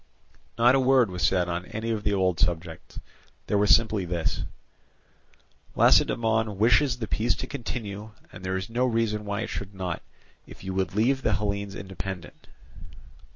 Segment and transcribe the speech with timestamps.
[0.57, 2.99] Not a word was said on any of the old subjects;
[3.45, 4.41] there was simply this:
[5.75, 10.01] "Lacedaemon wishes the peace to continue, and there is no reason why it should not,
[10.47, 12.47] if you would leave the Hellenes independent."